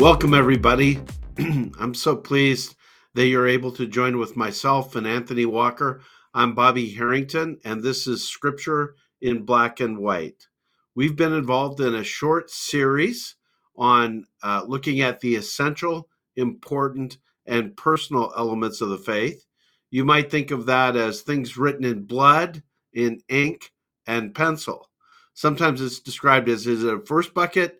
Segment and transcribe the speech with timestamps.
[0.00, 0.98] Welcome, everybody.
[1.38, 2.74] I'm so pleased
[3.12, 6.00] that you're able to join with myself and Anthony Walker.
[6.32, 10.46] I'm Bobby Harrington, and this is Scripture in Black and White.
[10.94, 13.36] We've been involved in a short series
[13.76, 19.44] on uh, looking at the essential, important, and personal elements of the faith.
[19.90, 22.62] You might think of that as things written in blood,
[22.94, 23.70] in ink,
[24.06, 24.88] and pencil.
[25.34, 27.79] Sometimes it's described as is it a first bucket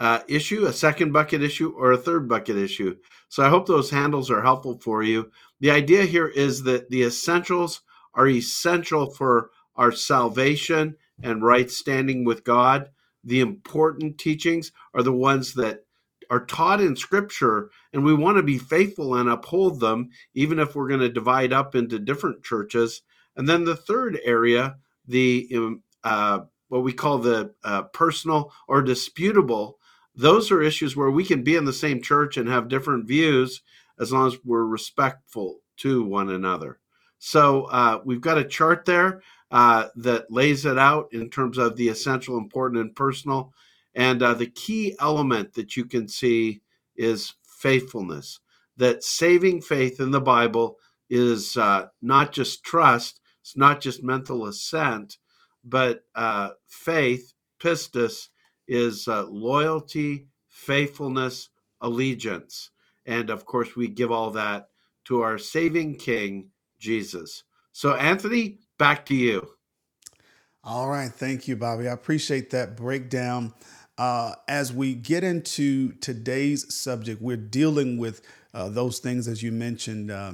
[0.00, 2.96] uh, issue, a second bucket issue, or a third bucket issue.
[3.28, 5.30] So I hope those handles are helpful for you.
[5.60, 7.82] The idea here is that the essentials
[8.14, 12.88] are essential for our salvation and right standing with God.
[13.24, 15.84] The important teachings are the ones that
[16.30, 20.74] are taught in Scripture, and we want to be faithful and uphold them, even if
[20.74, 23.02] we're going to divide up into different churches.
[23.36, 28.80] And then the third area, the um, uh, what we call the uh, personal or
[28.80, 29.78] disputable,
[30.20, 33.62] those are issues where we can be in the same church and have different views
[33.98, 36.78] as long as we're respectful to one another.
[37.18, 41.76] So uh, we've got a chart there uh, that lays it out in terms of
[41.76, 43.52] the essential, important, and personal.
[43.94, 46.60] And uh, the key element that you can see
[46.96, 48.40] is faithfulness.
[48.76, 54.46] That saving faith in the Bible is uh, not just trust, it's not just mental
[54.46, 55.18] assent,
[55.64, 58.28] but uh, faith, pistis,
[58.70, 62.70] is uh, loyalty, faithfulness, allegiance.
[63.04, 64.68] And of course, we give all that
[65.06, 67.42] to our saving King, Jesus.
[67.72, 69.50] So, Anthony, back to you.
[70.62, 71.10] All right.
[71.10, 71.88] Thank you, Bobby.
[71.88, 73.54] I appreciate that breakdown.
[73.98, 78.22] Uh, as we get into today's subject, we're dealing with
[78.54, 80.32] uh, those things, as you mentioned, uh,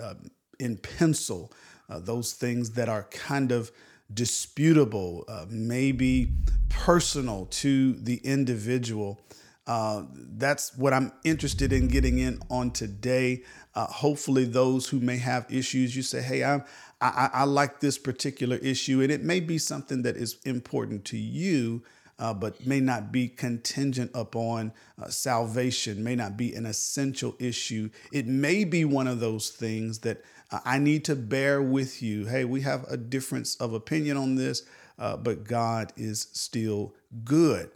[0.00, 0.14] uh,
[0.58, 1.52] in pencil,
[1.90, 3.70] uh, those things that are kind of
[4.12, 6.32] disputable, uh, maybe
[6.68, 9.20] personal to the individual.
[9.66, 10.04] Uh,
[10.36, 13.42] that's what I'm interested in getting in on today.
[13.74, 16.62] Uh, hopefully, those who may have issues, you say, "Hey, I'm
[17.00, 21.18] I, I, like this particular issue," and it may be something that is important to
[21.18, 21.82] you,
[22.18, 24.72] uh, but may not be contingent upon
[25.02, 26.04] uh, salvation.
[26.04, 27.90] May not be an essential issue.
[28.12, 32.26] It may be one of those things that I need to bear with you.
[32.26, 34.62] Hey, we have a difference of opinion on this,
[34.98, 37.70] uh, but God is still good.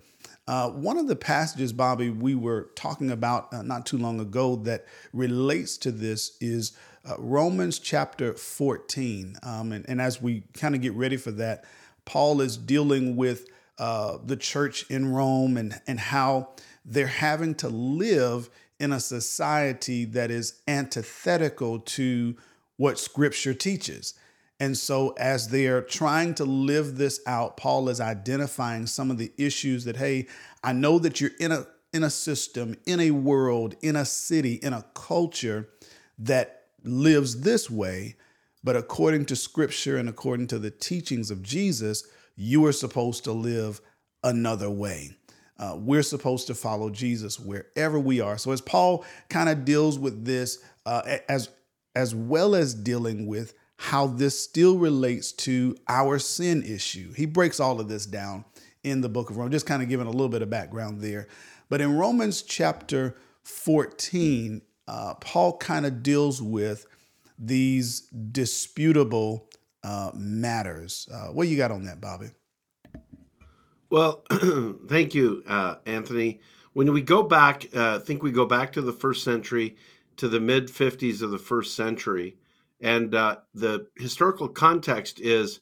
[0.47, 4.57] Uh, one of the passages, Bobby, we were talking about uh, not too long ago
[4.57, 6.73] that relates to this is
[7.09, 9.37] uh, Romans chapter 14.
[9.43, 11.65] Um, and, and, as we kind of get ready for that,
[12.05, 13.47] Paul is dealing with
[13.79, 16.51] uh, the church in Rome and, and how
[16.85, 22.37] they're having to live in a society that is antithetical to
[22.81, 24.15] what scripture teaches.
[24.59, 29.31] And so, as they're trying to live this out, Paul is identifying some of the
[29.37, 30.29] issues that, hey,
[30.65, 34.55] I know that you're in a in a system, in a world, in a city,
[34.63, 35.69] in a culture
[36.21, 38.17] that lives this way,
[38.65, 42.05] but according to scripture and according to the teachings of Jesus,
[42.35, 43.83] you are supposed to live
[44.25, 45.11] another way.
[45.59, 48.39] Uh, we're supposed to follow Jesus wherever we are.
[48.39, 51.51] So as Paul kind of deals with this, uh, as
[51.95, 57.13] as well as dealing with how this still relates to our sin issue.
[57.15, 58.45] He breaks all of this down
[58.85, 61.29] in the book of Romans, just kind of giving a little bit of background there.
[61.69, 66.87] But in Romans chapter 14, uh, Paul kind of deals with
[67.39, 69.49] these disputable
[69.83, 71.09] uh, matters.
[71.13, 72.27] Uh, what you got on that, Bobby?
[73.89, 74.25] Well,
[74.89, 76.41] thank you, uh, Anthony.
[76.75, 79.77] When we go back, uh, I think we go back to the first century,
[80.21, 82.37] to the mid 50s of the first century.
[82.79, 85.61] And uh, the historical context is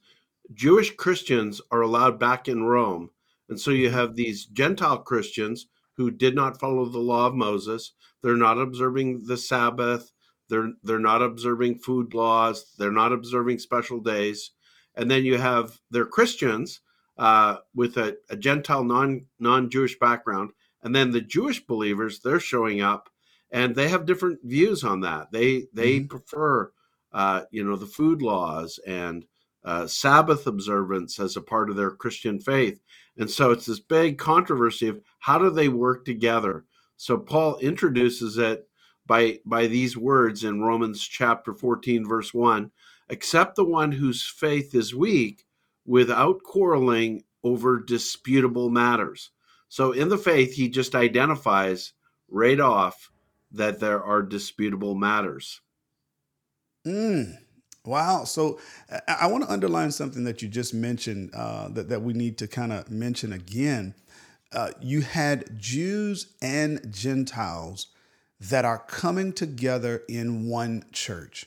[0.53, 3.11] Jewish Christians are allowed back in Rome.
[3.49, 7.93] And so you have these Gentile Christians who did not follow the law of Moses.
[8.21, 10.11] They're not observing the Sabbath.
[10.49, 12.75] They're, they're not observing food laws.
[12.79, 14.51] They're not observing special days.
[14.97, 16.81] And then you have their Christians
[17.17, 20.51] uh, with a, a Gentile non non Jewish background.
[20.83, 23.09] And then the Jewish believers, they're showing up
[23.51, 25.33] and they have different views on that.
[25.33, 26.07] They they mm-hmm.
[26.07, 26.73] prefer
[27.13, 29.25] uh, you know, the food laws and
[29.65, 32.81] uh, Sabbath observance as a part of their Christian faith.
[33.17, 36.65] And so it's this big controversy of how do they work together?
[36.97, 38.69] So Paul introduces it
[39.07, 42.71] by by these words in Romans chapter 14 verse 1,
[43.09, 45.45] except the one whose faith is weak
[45.87, 49.31] without quarreling over disputable matters.
[49.69, 51.95] So in the faith he just identifies
[52.29, 53.11] right off
[53.51, 55.61] that there are disputable matters.
[56.87, 57.37] Mm.
[57.85, 58.25] Wow.
[58.25, 58.61] So
[59.09, 62.39] I, I want to underline something that you just mentioned uh, that, that we need
[62.39, 63.95] to kind of mention again.
[64.53, 67.89] uh, you had Jews and Gentiles
[68.41, 71.47] that are coming together in one church.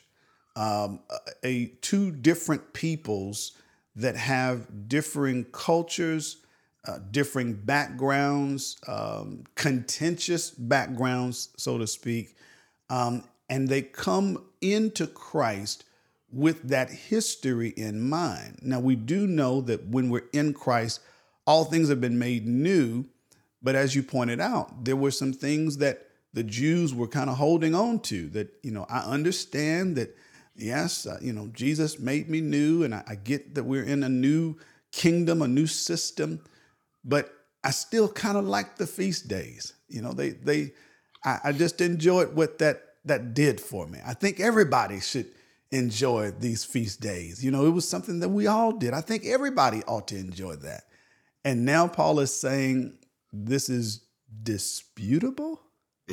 [0.54, 1.00] Um,
[1.42, 3.52] a two different peoples
[3.96, 6.41] that have differing cultures,
[6.86, 12.36] uh, differing backgrounds, um, contentious backgrounds, so to speak,
[12.90, 15.84] um, and they come into Christ
[16.32, 18.58] with that history in mind.
[18.62, 21.00] Now, we do know that when we're in Christ,
[21.46, 23.04] all things have been made new.
[23.62, 27.36] But as you pointed out, there were some things that the Jews were kind of
[27.36, 30.16] holding on to that, you know, I understand that,
[30.56, 34.02] yes, uh, you know, Jesus made me new, and I, I get that we're in
[34.02, 34.56] a new
[34.90, 36.40] kingdom, a new system,
[37.04, 37.32] but
[37.64, 39.74] I still kind of like the feast days.
[39.88, 40.72] You know, they, they,
[41.24, 43.98] I, I just enjoyed what that, that did for me.
[44.04, 45.30] I think everybody should
[45.70, 47.44] enjoy these feast days.
[47.44, 48.94] You know, it was something that we all did.
[48.94, 50.84] I think everybody ought to enjoy that.
[51.44, 52.98] And now Paul is saying
[53.32, 54.06] this is
[54.42, 55.60] disputable.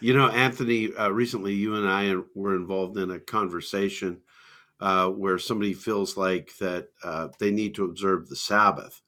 [0.00, 4.20] you know, Anthony, uh, recently you and I were involved in a conversation
[4.80, 9.02] uh, where somebody feels like that uh, they need to observe the Sabbath,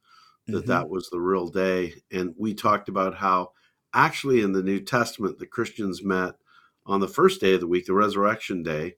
[0.47, 0.69] that mm-hmm.
[0.69, 1.95] that was the real day.
[2.11, 3.53] And we talked about how
[3.95, 6.35] actually in the New Testament, the Christians met
[6.85, 8.97] on the first day of the week, the resurrection day,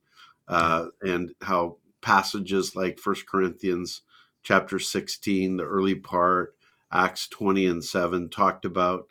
[0.48, 4.02] uh, and how passages like First Corinthians
[4.42, 6.54] chapter 16, the early part,
[6.92, 9.08] Acts 20 and 7 talked about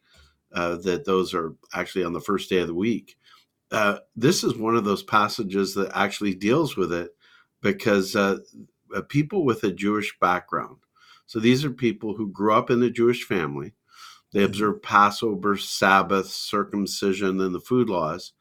[0.53, 3.15] uh, that those are actually on the first day of the week.
[3.71, 7.11] Uh, this is one of those passages that actually deals with it
[7.63, 8.37] because uh,
[8.95, 10.77] uh people with a Jewish background,
[11.25, 13.73] so these are people who grew up in a Jewish family,
[14.31, 14.45] they mm-hmm.
[14.45, 18.33] observe Passover, Sabbath, circumcision, and the food laws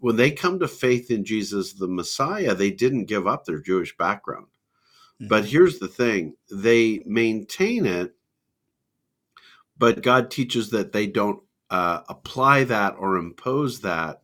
[0.00, 3.96] when they come to faith in Jesus the Messiah, they didn't give up their Jewish
[3.96, 4.46] background.
[5.20, 5.28] Mm-hmm.
[5.28, 8.14] But here's the thing they maintain it,
[9.76, 14.22] but God teaches that they don't uh, apply that or impose that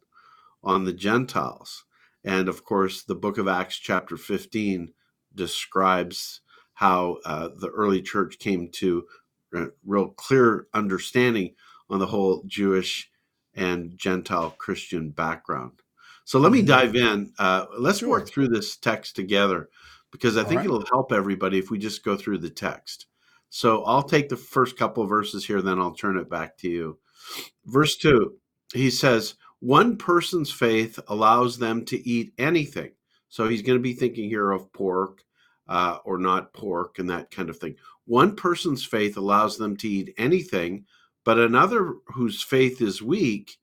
[0.62, 1.84] on the Gentiles.
[2.24, 4.92] And of course, the book of Acts, chapter 15,
[5.34, 6.40] describes
[6.74, 9.06] how uh, the early church came to
[9.54, 11.54] a real clear understanding
[11.88, 13.10] on the whole Jewish
[13.54, 15.82] and Gentile Christian background.
[16.24, 16.68] So let me mm-hmm.
[16.68, 17.32] dive in.
[17.38, 18.10] Uh, let's sure.
[18.10, 19.68] work through this text together
[20.10, 20.66] because I think right.
[20.66, 23.06] it'll help everybody if we just go through the text.
[23.48, 26.68] So I'll take the first couple of verses here, then I'll turn it back to
[26.68, 26.98] you.
[27.66, 28.34] Verse 2,
[28.72, 32.92] he says, One person's faith allows them to eat anything.
[33.28, 35.22] So he's going to be thinking here of pork
[35.68, 37.76] uh, or not pork and that kind of thing.
[38.06, 40.86] One person's faith allows them to eat anything
[41.24, 43.58] but another whose faith is weak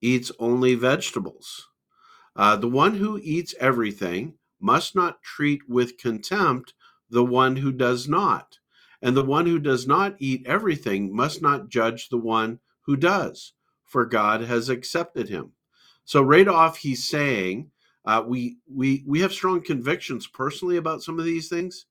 [0.00, 1.68] eats only vegetables.
[2.36, 6.74] Uh, the one who eats everything must not treat with contempt
[7.10, 8.58] the one who does not.
[9.02, 13.52] And the one who does not eat everything must not judge the one who does,
[13.90, 15.50] for God has accepted him.
[16.04, 17.70] So right off, he's saying
[18.04, 21.86] uh, we we we have strong convictions personally about some of these things,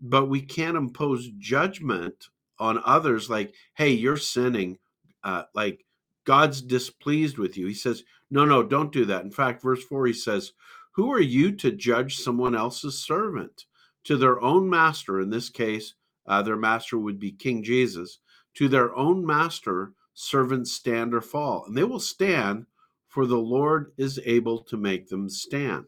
[0.00, 2.28] but we can't impose judgment
[2.60, 4.78] on others like hey you're sinning
[5.24, 5.84] uh, like
[6.24, 7.66] god's displeased with you.
[7.66, 9.24] He says no no don't do that.
[9.24, 10.52] In fact verse 4 he says
[10.92, 13.66] who are you to judge someone else's servant?
[14.04, 15.94] To their own master in this case
[16.26, 18.20] uh, their master would be king jesus.
[18.54, 22.66] To their own master servants stand or fall and they will stand
[23.08, 25.86] for the lord is able to make them stand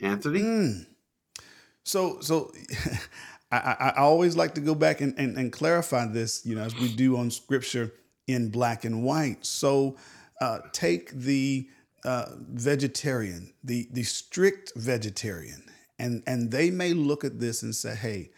[0.00, 0.86] anthony mm.
[1.82, 2.52] so so
[3.52, 6.74] I, I, always like to go back and, and, and, clarify this, you know, as
[6.80, 7.92] we do on scripture
[8.26, 9.46] in black and white.
[9.46, 9.96] So
[10.40, 11.68] uh, take the
[12.04, 15.62] uh, vegetarian, the, the strict vegetarian,
[15.98, 18.30] and, and they may look at this and say, hey,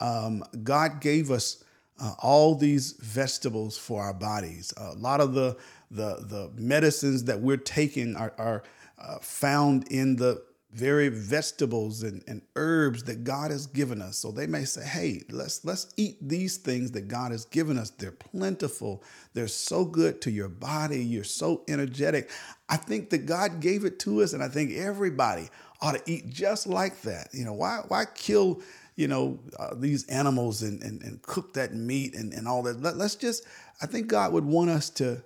[0.00, 1.62] um, God gave us
[2.04, 4.74] uh, all these vegetables for our bodies.
[4.76, 5.56] a lot of the,
[5.90, 8.62] the, the medicines that we're taking are, are
[8.98, 14.18] uh, found in the very vegetables and, and herbs that God has given us.
[14.18, 17.90] So they may say, hey, let's let's eat these things that God has given us.
[17.90, 19.02] They're plentiful.
[19.34, 21.02] They're so good to your body.
[21.02, 22.28] You're so energetic.
[22.68, 25.48] I think that God gave it to us, and I think everybody
[25.80, 27.28] ought to eat just like that.
[27.32, 28.60] You know, why why kill
[28.96, 32.80] you know uh, these animals and, and and cook that meat and, and all that?
[32.80, 33.44] Let, let's just
[33.82, 35.22] I think God would want us to,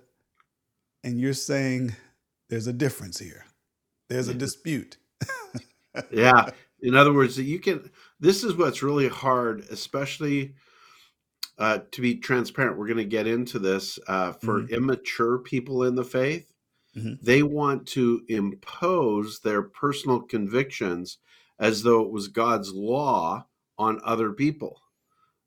[1.03, 1.95] and you're saying
[2.49, 3.45] there's a difference here.
[4.09, 4.97] There's a dispute
[6.11, 6.49] yeah.
[6.81, 7.89] In other words, you can.
[8.19, 10.55] This is what's really hard, especially
[11.57, 12.77] uh, to be transparent.
[12.77, 14.73] We're going to get into this uh, for mm-hmm.
[14.73, 16.51] immature people in the faith.
[16.95, 17.13] Mm-hmm.
[17.21, 21.17] They want to impose their personal convictions
[21.59, 23.45] as though it was God's law
[23.79, 24.79] on other people.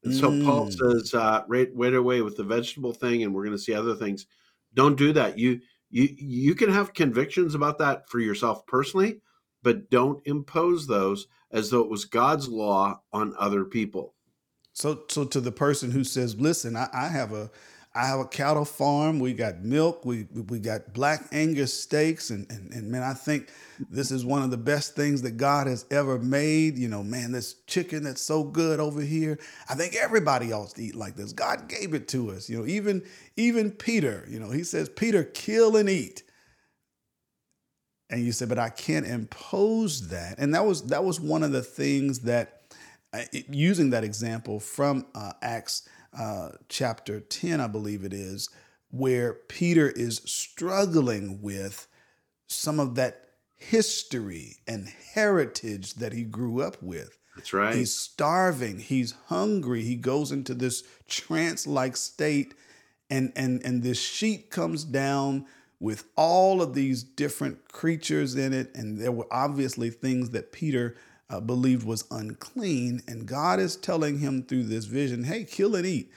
[0.04, 3.56] And so Paul says, uh, right, right away with the vegetable thing, and we're going
[3.56, 4.26] to see other things.
[4.74, 5.38] Don't do that.
[5.38, 5.60] You
[5.90, 9.20] you you can have convictions about that for yourself personally,
[9.62, 14.14] but don't impose those as though it was God's law on other people.
[14.72, 17.50] So, so to the person who says, "Listen, I, I have a,
[17.94, 19.18] I have a cattle farm.
[19.18, 20.06] We got milk.
[20.06, 23.50] We we got black Angus steaks, and and and man, I think
[23.90, 26.78] this is one of the best things that God has ever made.
[26.78, 29.38] You know, man, this chicken that's so good over here.
[29.68, 31.34] I think everybody else to eat like this.
[31.34, 32.48] God gave it to us.
[32.48, 33.02] You know, even
[33.36, 34.24] even Peter.
[34.26, 36.22] You know, he says, Peter, kill and eat.
[38.08, 40.36] And you said, but I can't impose that.
[40.38, 42.62] And that was that was one of the things that
[43.12, 45.86] uh, using that example from uh, Acts
[46.18, 48.48] uh, chapter 10, I believe it is,
[48.90, 51.86] where Peter is struggling with
[52.46, 57.16] some of that history and heritage that he grew up with.
[57.36, 57.74] That's right.
[57.74, 62.54] He's starving, he's hungry, he goes into this trance like state,
[63.08, 65.46] and, and, and this sheet comes down
[65.82, 68.72] with all of these different creatures in it.
[68.74, 70.94] And there were obviously things that Peter
[71.32, 73.02] uh, believed was unclean.
[73.08, 76.12] And God is telling him through this vision, hey, kill and eat.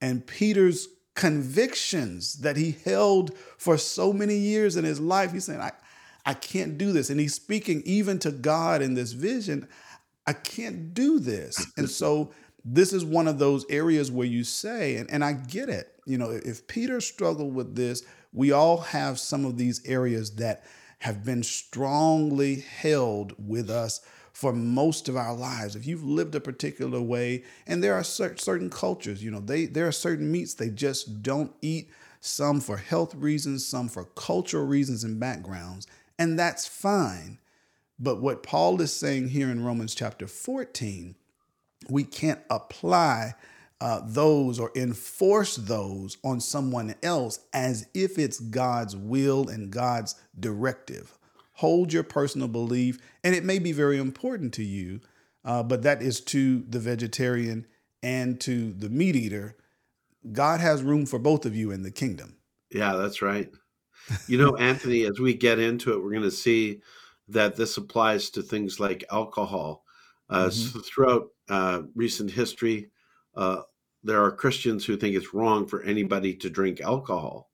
[0.00, 5.60] And Peter's convictions that he held for so many years in his life, he's saying,
[5.60, 5.72] I,
[6.26, 7.10] I can't do this.
[7.10, 9.68] And he's speaking even to God in this vision,
[10.26, 11.64] I can't do this.
[11.76, 12.32] And so
[12.64, 16.18] this is one of those areas where you say, and, and I get it, you
[16.18, 18.02] know, if Peter struggled with this,
[18.32, 20.64] we all have some of these areas that
[21.00, 24.00] have been strongly held with us
[24.32, 25.76] for most of our lives.
[25.76, 29.86] If you've lived a particular way, and there are certain cultures, you know, they there
[29.86, 31.90] are certain meats they just don't eat,
[32.20, 35.86] some for health reasons, some for cultural reasons and backgrounds,
[36.18, 37.38] and that's fine.
[37.98, 41.16] But what Paul is saying here in Romans chapter 14,
[41.88, 43.34] we can't apply
[43.80, 50.14] uh, those or enforce those on someone else as if it's God's will and God's
[50.38, 51.18] directive
[51.60, 54.98] hold your personal belief, and it may be very important to you,
[55.44, 57.66] uh, but that is to the vegetarian
[58.02, 59.54] and to the meat eater.
[60.32, 62.38] God has room for both of you in the kingdom.
[62.70, 63.50] Yeah, that's right.
[64.26, 66.80] You know, Anthony, as we get into it, we're going to see
[67.28, 69.84] that this applies to things like alcohol.
[70.30, 70.78] Uh, mm-hmm.
[70.78, 72.88] so throughout uh, recent history,
[73.34, 73.60] uh,
[74.02, 77.50] there are Christians who think it's wrong for anybody to drink alcohol.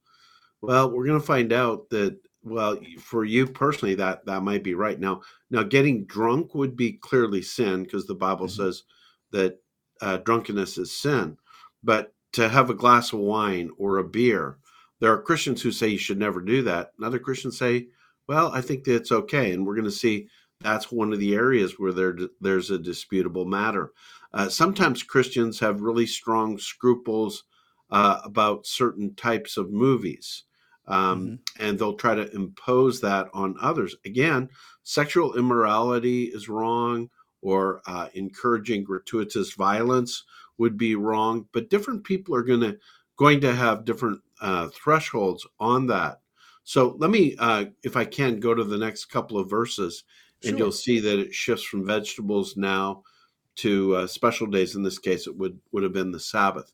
[0.62, 4.74] Well, we're going to find out that well, for you personally, that that might be
[4.74, 5.00] right.
[5.00, 8.62] Now, now getting drunk would be clearly sin because the Bible mm-hmm.
[8.62, 8.84] says
[9.32, 9.58] that
[10.00, 11.36] uh, drunkenness is sin.
[11.82, 14.58] But to have a glass of wine or a beer,
[15.00, 16.92] there are Christians who say you should never do that.
[16.96, 17.88] And other Christians say,
[18.28, 19.52] well, I think that it's okay.
[19.52, 20.28] And we're going to see
[20.60, 23.92] that's one of the areas where there there's a disputable matter.
[24.32, 27.44] Uh, sometimes Christians have really strong scruples
[27.90, 30.44] uh, about certain types of movies
[30.88, 31.64] um, mm-hmm.
[31.64, 33.96] and they'll try to impose that on others.
[34.04, 34.48] Again,
[34.82, 37.10] sexual immorality is wrong,
[37.42, 40.25] or uh, encouraging gratuitous violence
[40.58, 41.46] would be wrong.
[41.52, 42.78] But different people are going to
[43.16, 46.20] going to have different uh, thresholds on that.
[46.64, 50.04] So let me, uh, if I can, go to the next couple of verses,
[50.42, 50.58] and sure.
[50.58, 53.02] you'll see that it shifts from vegetables now
[53.56, 54.76] to uh, special days.
[54.76, 56.72] In this case, it would would have been the Sabbath.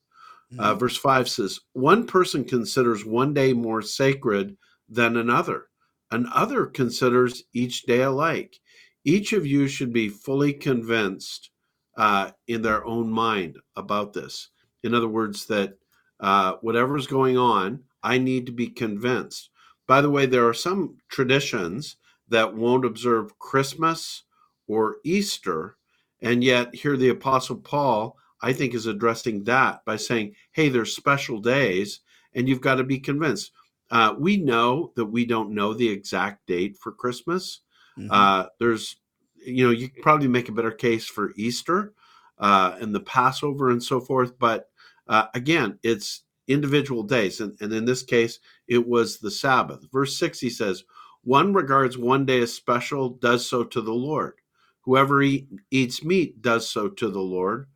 [0.58, 0.78] Uh, mm-hmm.
[0.78, 4.56] verse 5 says, One person considers one day more sacred
[4.88, 5.68] than another,
[6.10, 8.58] another considers each day alike.
[9.04, 11.50] Each of you should be fully convinced
[11.96, 14.50] uh, in their own mind about this.
[14.82, 15.74] In other words, that
[16.20, 19.50] uh, whatever's going on, I need to be convinced.
[19.86, 21.96] By the way, there are some traditions
[22.32, 24.24] that won't observe Christmas
[24.66, 25.76] or Easter,
[26.20, 30.96] and yet here the Apostle Paul I think, is addressing that by saying, hey, there's
[30.96, 32.00] special days
[32.34, 33.52] and you've got to be convinced.
[33.90, 37.60] Uh, we know that we don't know the exact date for Christmas.
[37.96, 38.10] Mm-hmm.
[38.10, 38.96] Uh, there's,
[39.36, 41.92] you know, you probably make a better case for Easter
[42.38, 44.38] uh, and the Passover and so forth.
[44.38, 44.70] But
[45.06, 47.40] uh, again, it's individual days.
[47.40, 49.86] And, and in this case, it was the Sabbath.
[49.92, 50.84] Verse 6, he says,
[51.24, 54.34] One regards one day as special, does so to the Lord.
[54.82, 57.66] Whoever eat, eats meat does so to the Lord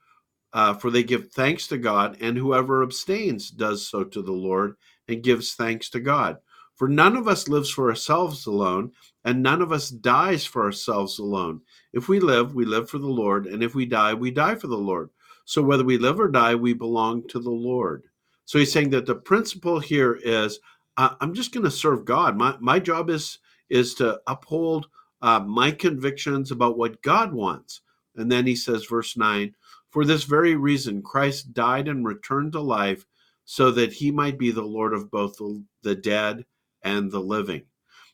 [0.56, 4.76] uh, for they give thanks to God, and whoever abstains does so to the Lord
[5.06, 6.38] and gives thanks to God.
[6.76, 11.18] For none of us lives for ourselves alone, and none of us dies for ourselves
[11.18, 11.60] alone.
[11.92, 14.68] If we live, we live for the Lord, and if we die, we die for
[14.68, 15.10] the Lord.
[15.44, 18.04] So whether we live or die, we belong to the Lord.
[18.46, 20.58] So he's saying that the principle here is
[20.96, 22.36] I'm just going to serve God.
[22.36, 23.38] My, my job is,
[23.68, 24.88] is to uphold
[25.20, 27.80] uh, my convictions about what God wants.
[28.16, 29.54] And then he says, verse 9,
[29.90, 33.06] For this very reason, Christ died and returned to life
[33.44, 36.46] so that he might be the Lord of both the, the dead
[36.82, 37.62] and the living.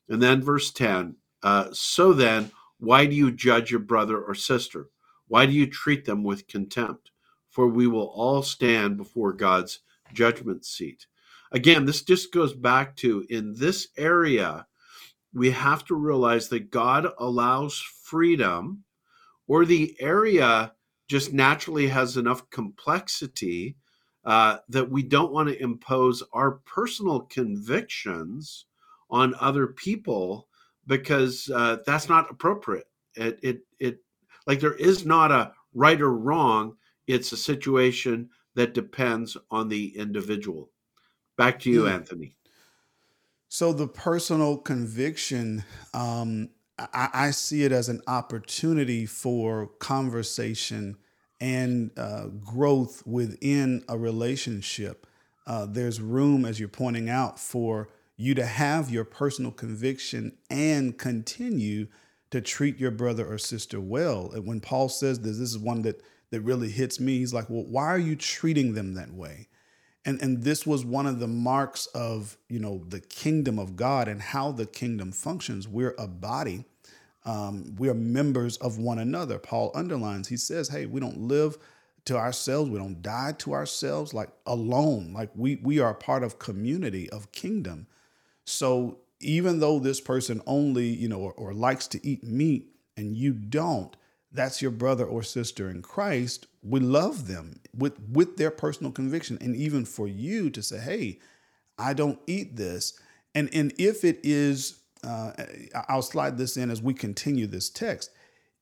[0.08, 4.88] And then verse 10 uh, So then, why do you judge your brother or sister?
[5.28, 7.12] Why do you treat them with contempt?
[7.48, 9.80] For we will all stand before God's
[10.12, 11.06] judgment seat.
[11.52, 14.66] Again, this just goes back to in this area,
[15.34, 18.84] we have to realize that God allows freedom,
[19.46, 20.72] or the area
[21.08, 23.76] just naturally has enough complexity
[24.24, 28.66] uh, that we don't want to impose our personal convictions
[29.10, 30.48] on other people
[30.86, 32.86] because uh, that's not appropriate.
[33.14, 33.98] It, it, it,
[34.46, 36.76] like there is not a right or wrong.
[37.06, 40.71] It's a situation that depends on the individual.
[41.44, 41.92] Back to you, mm.
[41.92, 42.34] Anthony.
[43.48, 50.96] So the personal conviction, um, I, I, see it as an opportunity for conversation
[51.40, 55.06] and uh, growth within a relationship.
[55.46, 60.96] Uh, there's room, as you're pointing out, for you to have your personal conviction and
[60.96, 61.88] continue
[62.30, 64.30] to treat your brother or sister well.
[64.32, 67.18] And when Paul says this, this is one that that really hits me.
[67.18, 69.48] He's like, "Well, why are you treating them that way?"
[70.04, 74.08] And and this was one of the marks of you know the kingdom of God
[74.08, 75.68] and how the kingdom functions.
[75.68, 76.64] We're a body
[77.24, 79.38] um, we are members of one another.
[79.38, 81.56] Paul underlines, he says, hey, we don't live
[82.04, 85.12] to ourselves, we don't die to ourselves like alone.
[85.12, 87.86] Like we we are part of community, of kingdom.
[88.44, 93.16] So even though this person only, you know, or, or likes to eat meat and
[93.16, 93.96] you don't,
[94.32, 96.46] that's your brother or sister in Christ.
[96.62, 99.38] We love them with with their personal conviction.
[99.40, 101.18] And even for you to say, hey,
[101.78, 102.98] I don't eat this.
[103.34, 105.32] And and if it is uh,
[105.88, 108.10] I'll slide this in as we continue this text.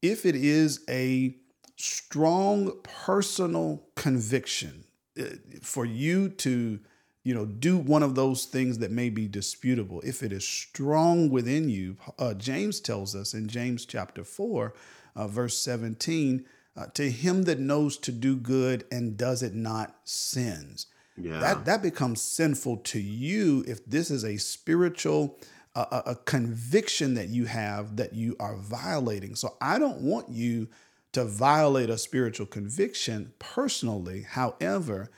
[0.00, 1.36] If it is a
[1.76, 4.84] strong personal conviction
[5.18, 5.24] uh,
[5.62, 6.78] for you to
[7.24, 11.30] you know do one of those things that may be disputable if it is strong
[11.30, 14.74] within you uh, james tells us in james chapter 4
[15.20, 16.44] uh, verse 17
[16.76, 21.38] uh, to him that knows to do good and does it not sins yeah.
[21.38, 25.38] that that becomes sinful to you if this is a spiritual
[25.74, 29.34] a, a conviction that you have that you are violating.
[29.34, 30.68] So I don't want you
[31.12, 34.22] to violate a spiritual conviction personally.
[34.22, 35.10] However,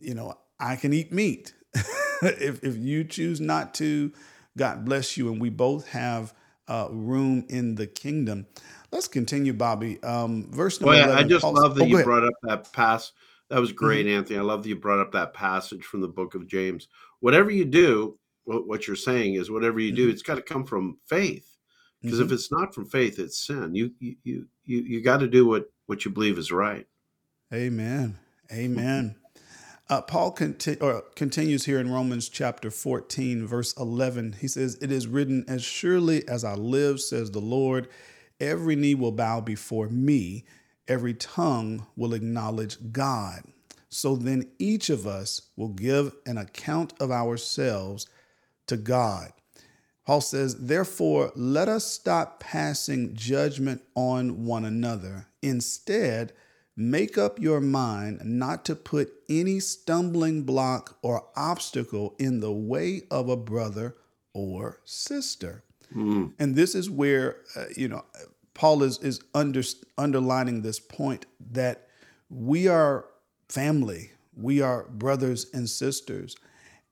[0.00, 1.54] you know, I can eat meat.
[2.22, 4.12] if, if you choose not to,
[4.56, 5.30] God bless you.
[5.30, 6.34] And we both have
[6.68, 8.46] uh, room in the kingdom.
[8.92, 10.02] Let's continue, Bobby.
[10.02, 12.34] Um, verse number oh, yeah, 11, I just Paul, love that oh, you brought up
[12.42, 13.12] that pass.
[13.48, 14.18] That was great, mm-hmm.
[14.18, 14.38] Anthony.
[14.38, 16.88] I love that you brought up that passage from the book of James.
[17.20, 20.12] Whatever you do, what, what you're saying is whatever you do, mm-hmm.
[20.12, 21.56] it's got to come from faith.
[22.02, 22.26] Because mm-hmm.
[22.26, 23.74] if it's not from faith, it's sin.
[23.74, 26.86] You you you you, you got to do what what you believe is right.
[27.52, 28.18] Amen.
[28.52, 29.16] Amen.
[29.88, 30.78] Uh, Paul conti-
[31.16, 34.36] continues here in Romans chapter 14, verse 11.
[34.40, 37.88] He says, It is written, As surely as I live, says the Lord,
[38.40, 40.44] every knee will bow before me,
[40.88, 43.42] every tongue will acknowledge God.
[43.88, 48.06] So then each of us will give an account of ourselves
[48.68, 49.32] to God.
[50.06, 55.26] Paul says, Therefore, let us stop passing judgment on one another.
[55.42, 56.32] Instead,
[56.76, 63.02] make up your mind not to put any stumbling block or obstacle in the way
[63.10, 63.96] of a brother
[64.32, 65.62] or sister.
[65.94, 66.32] Mm.
[66.38, 68.04] And this is where, uh, you know,
[68.54, 69.62] Paul is, is under,
[69.96, 71.88] underlining this point that
[72.28, 73.06] we are
[73.48, 76.36] family, we are brothers and sisters,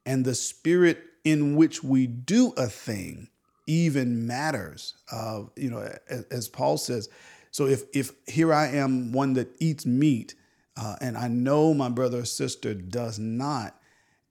[0.05, 3.29] and the Spirit in which we do a thing
[3.67, 4.95] even matters.
[5.13, 7.09] Uh, you know, as, as, Paul says,
[7.51, 10.35] so if if here I am, one that eats meat,
[10.77, 13.78] uh, and I know my brother or sister does not,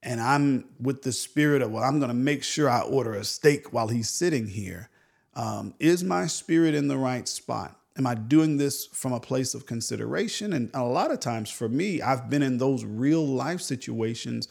[0.08, 3.26] and I'm with the spirit of well, I'm going to make sure I order a
[3.26, 4.90] steak while he's sitting here.
[5.36, 7.78] Um, is my spirit in the right spot?
[7.98, 10.54] Am I doing this from a place of consideration?
[10.54, 14.48] And a lot of times for me, I've been in those real life situations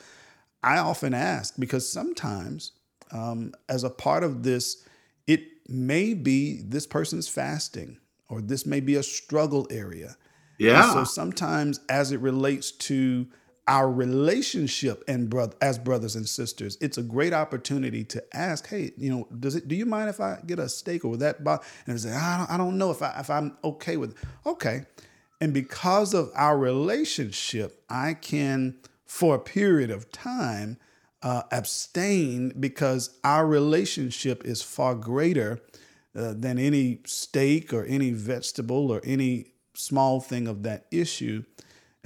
[0.62, 2.73] I often ask because sometimes,
[3.12, 4.85] um, as a part of this,
[5.27, 10.16] it may be this person's fasting or this may be a struggle area.
[10.59, 10.83] Yeah.
[10.83, 13.29] And so sometimes, as it relates to
[13.68, 18.92] our relationship and brother as brothers and sisters, it's a great opportunity to ask, hey,
[18.96, 19.68] you know, does it?
[19.68, 21.42] Do you mind if I get a steak or that?
[21.42, 21.61] Bo-?
[21.87, 24.12] And say, I don't, I don't know if I if I'm okay with.
[24.12, 24.16] It.
[24.46, 24.87] Okay,
[25.40, 30.79] and because of our relationship, I can for a period of time
[31.22, 35.61] uh, abstain because our relationship is far greater
[36.14, 41.42] uh, than any steak or any vegetable or any small thing of that issue.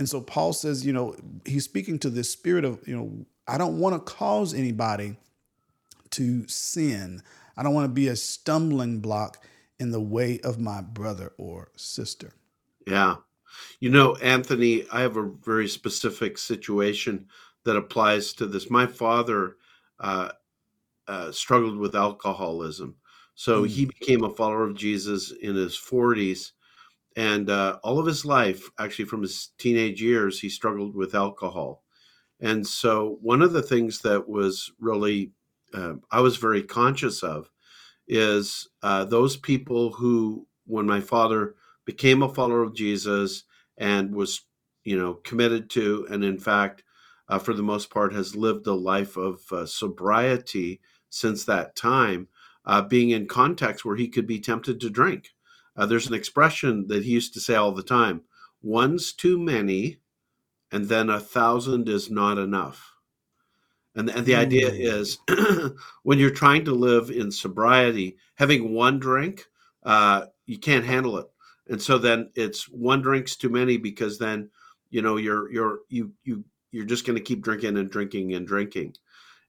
[0.01, 3.59] And so Paul says, you know, he's speaking to this spirit of, you know, I
[3.59, 5.19] don't want to cause anybody
[6.13, 7.23] to sin.
[7.55, 9.45] I don't want to be a stumbling block
[9.79, 12.33] in the way of my brother or sister.
[12.87, 13.17] Yeah.
[13.79, 17.27] You know, Anthony, I have a very specific situation
[17.65, 18.71] that applies to this.
[18.71, 19.59] My father
[19.99, 20.31] uh,
[21.07, 22.97] uh, struggled with alcoholism.
[23.35, 23.69] So mm.
[23.69, 26.53] he became a follower of Jesus in his 40s.
[27.17, 31.83] And uh, all of his life, actually from his teenage years, he struggled with alcohol.
[32.41, 35.33] And so one of the things that was really,
[35.75, 37.51] uh, I was very conscious of
[38.09, 43.45] is uh, those people who, when my father became a follower of Jesus
[43.77, 44.43] and was,
[44.85, 46.85] you know, committed to, and in fact,
[47.29, 52.29] uh, for the most part, has lived a life of uh, sobriety since that time,
[52.65, 55.31] uh, being in contexts where he could be tempted to drink.
[55.77, 58.23] Uh, there's an expression that he used to say all the time
[58.63, 59.99] one's too many,
[60.71, 62.93] and then a thousand is not enough.
[63.95, 65.19] And, and the idea is
[66.03, 69.47] when you're trying to live in sobriety, having one drink,
[69.83, 71.27] uh, you can't handle it.
[71.69, 74.51] And so then it's one drink's too many because then,
[74.91, 78.47] you know, you're, you're, you, you, you're just going to keep drinking and drinking and
[78.47, 78.95] drinking.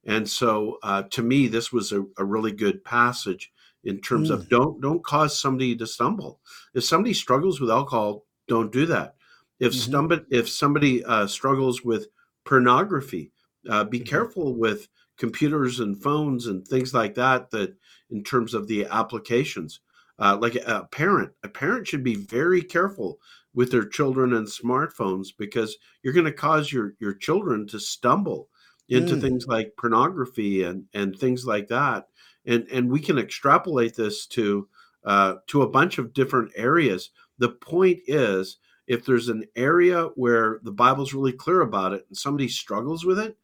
[0.05, 3.51] And so uh, to me, this was a, a, really good passage
[3.83, 4.33] in terms mm.
[4.33, 6.39] of don't, don't cause somebody to stumble.
[6.73, 9.15] If somebody struggles with alcohol, don't do that.
[9.59, 9.91] If mm-hmm.
[9.91, 12.07] somebody, if somebody uh, struggles with
[12.45, 13.31] pornography,
[13.69, 14.09] uh, be mm-hmm.
[14.09, 17.51] careful with computers and phones and things like that.
[17.51, 17.75] That
[18.09, 19.79] in terms of the applications,
[20.19, 23.19] uh, like a parent, a parent should be very careful
[23.53, 28.49] with their children and smartphones because you're going to cause your your children to stumble
[28.89, 29.21] into mm.
[29.21, 32.07] things like pornography and and things like that.
[32.45, 34.67] And and we can extrapolate this to
[35.03, 37.09] uh, to a bunch of different areas.
[37.37, 42.17] The point is, if there's an area where the Bible's really clear about it and
[42.17, 43.37] somebody struggles with it,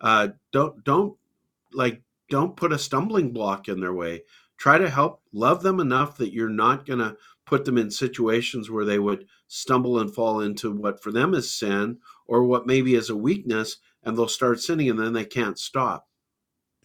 [0.00, 1.16] uh, don't don't
[1.72, 4.22] like don't put a stumbling block in their way
[4.56, 8.70] try to help love them enough that you're not going to put them in situations
[8.70, 12.94] where they would stumble and fall into what for them is sin or what maybe
[12.94, 16.08] is a weakness and they'll start sinning and then they can't stop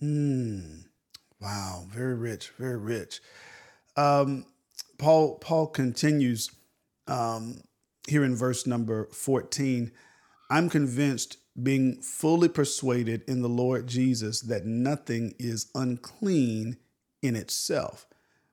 [0.01, 0.83] mm.
[1.41, 3.21] Wow very rich very rich
[3.95, 4.45] um,
[4.97, 6.51] paul paul continues
[7.07, 7.61] um,
[8.07, 9.91] here in verse number 14
[10.49, 16.77] i'm convinced being fully persuaded in the Lord Jesus that nothing is unclean
[17.21, 18.05] in itself.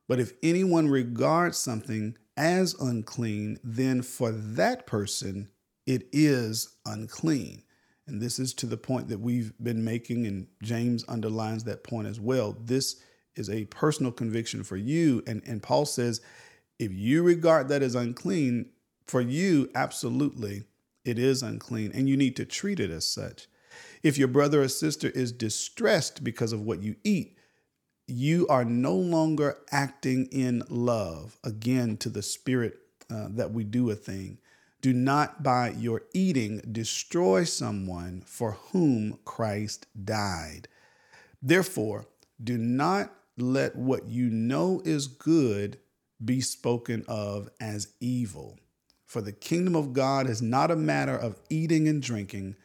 [0.07, 5.49] But if anyone regards something as unclean, then for that person
[5.85, 7.63] it is unclean.
[8.07, 12.07] And this is to the point that we've been making, and James underlines that point
[12.07, 12.55] as well.
[12.59, 13.01] This
[13.35, 15.21] is a personal conviction for you.
[15.27, 16.21] And, and Paul says,
[16.79, 18.69] if you regard that as unclean,
[19.05, 20.63] for you, absolutely
[21.05, 23.47] it is unclean, and you need to treat it as such.
[24.03, 27.37] If your brother or sister is distressed because of what you eat,
[28.07, 32.77] you are no longer acting in love, again, to the spirit
[33.09, 34.37] uh, that we do a thing.
[34.81, 40.67] Do not by your eating destroy someone for whom Christ died.
[41.41, 42.05] Therefore,
[42.43, 45.79] do not let what you know is good
[46.23, 48.59] be spoken of as evil.
[49.05, 52.55] For the kingdom of God is not a matter of eating and drinking,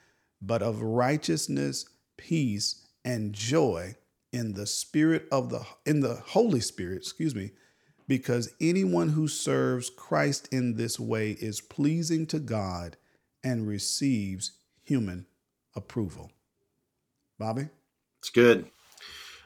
[0.41, 3.95] but of righteousness, peace, and joy
[4.33, 7.53] in the spirit of the in the Holy Spirit, excuse me,
[8.13, 12.99] because anyone who serves Christ in this way is pleasing to God
[13.43, 14.53] and receives
[14.85, 15.25] human
[15.75, 16.31] approval.
[17.39, 17.71] Bobby?
[18.19, 18.67] It's good.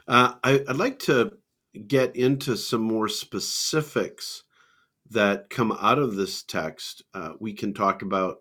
[0.05, 1.37] Uh, I, I'd like to
[1.87, 4.43] get into some more specifics
[5.11, 7.03] that come out of this text.
[7.13, 8.39] Uh, we can talk about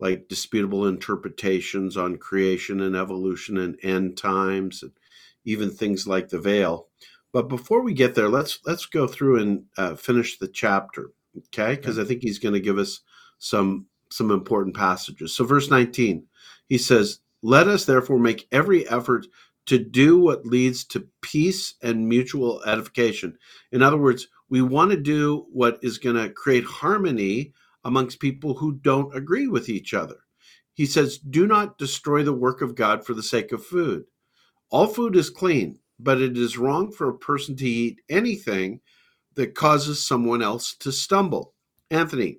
[0.00, 4.90] like disputable interpretations on creation and evolution and end times, and
[5.44, 6.88] even things like the veil.
[7.32, 11.12] But before we get there, let's let's go through and uh, finish the chapter,
[11.48, 11.76] okay?
[11.76, 13.00] Because I think he's going to give us
[13.38, 15.34] some some important passages.
[15.34, 16.26] So, verse nineteen,
[16.66, 19.26] he says, "Let us therefore make every effort
[19.66, 23.36] to do what leads to peace and mutual edification."
[23.72, 27.52] In other words, we want to do what is going to create harmony
[27.84, 30.16] amongst people who don't agree with each other.
[30.74, 34.04] He says, Do not destroy the work of God for the sake of food.
[34.70, 38.80] All food is clean, but it is wrong for a person to eat anything
[39.34, 41.54] that causes someone else to stumble.
[41.90, 42.38] Anthony,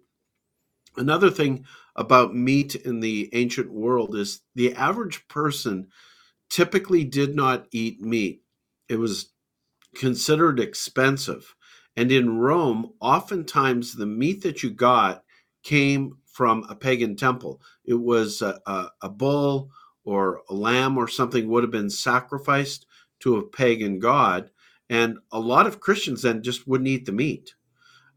[0.97, 5.87] another thing about meat in the ancient world is the average person
[6.49, 8.41] typically did not eat meat.
[8.87, 9.31] It was
[9.95, 11.55] considered expensive.
[11.95, 15.23] And in Rome, oftentimes the meat that you got
[15.63, 17.61] came from a pagan temple.
[17.85, 19.71] It was a, a, a bull
[20.05, 22.85] or a lamb or something would have been sacrificed
[23.19, 24.49] to a pagan god.
[24.89, 27.53] And a lot of Christians then just wouldn't eat the meat.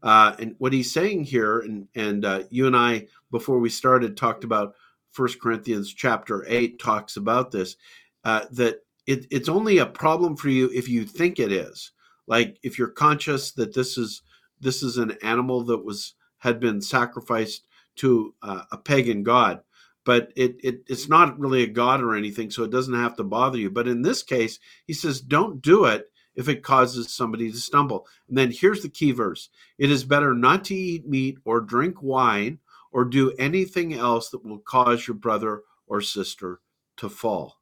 [0.01, 4.17] Uh, and what he's saying here, and, and uh, you and I, before we started,
[4.17, 4.75] talked about
[5.11, 7.77] First Corinthians chapter 8 talks about this,
[8.25, 11.91] uh, that it, it's only a problem for you if you think it is.
[12.27, 14.21] Like if you're conscious that this is
[14.59, 19.61] this is an animal that was had been sacrificed to uh, a pagan god,
[20.05, 23.23] but it, it it's not really a god or anything, so it doesn't have to
[23.23, 23.69] bother you.
[23.69, 28.07] But in this case, he says, don't do it if it causes somebody to stumble.
[28.27, 32.01] And then here's the key verse: It is better not to eat meat or drink
[32.01, 32.59] wine
[32.91, 36.61] or do anything else that will cause your brother or sister
[36.97, 37.59] to fall.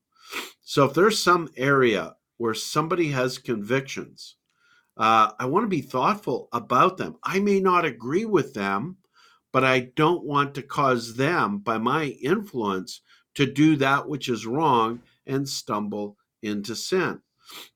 [0.61, 4.35] So if there's some area where somebody has convictions,
[4.97, 7.15] uh, I want to be thoughtful about them.
[7.23, 8.97] I may not agree with them,
[9.51, 13.01] but I don't want to cause them, by my influence,
[13.35, 17.21] to do that which is wrong and stumble into sin.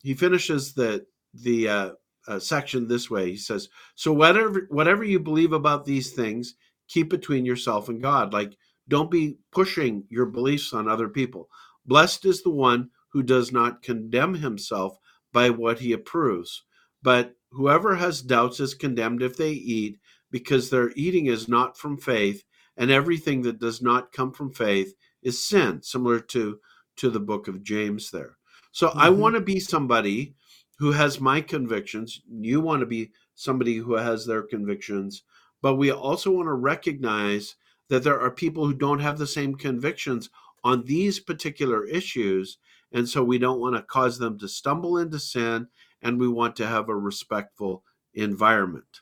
[0.01, 1.89] He finishes the the uh,
[2.27, 3.31] uh, section this way.
[3.31, 6.55] He says, "So whatever whatever you believe about these things,
[6.87, 8.33] keep between yourself and God.
[8.33, 8.57] Like,
[8.87, 11.49] don't be pushing your beliefs on other people.
[11.85, 14.97] Blessed is the one who does not condemn himself
[15.33, 16.63] by what he approves.
[17.01, 19.99] But whoever has doubts is condemned if they eat,
[20.31, 22.43] because their eating is not from faith,
[22.77, 26.59] and everything that does not come from faith is sin, similar to,
[26.97, 28.37] to the book of James there.
[28.71, 28.99] So mm-hmm.
[28.99, 30.35] I want to be somebody
[30.77, 32.21] who has my convictions.
[32.29, 35.23] You want to be somebody who has their convictions
[35.65, 37.55] but we also want to recognize
[37.89, 40.29] that there are people who don't have the same convictions
[40.63, 42.59] on these particular issues.
[42.91, 45.67] And so we don't want to cause them to stumble into sin,
[46.03, 47.83] and we want to have a respectful
[48.13, 49.01] environment.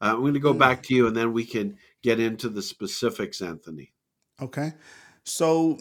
[0.00, 2.62] Uh, I'm going to go back to you, and then we can get into the
[2.62, 3.92] specifics, Anthony.
[4.40, 4.72] Okay.
[5.24, 5.78] So,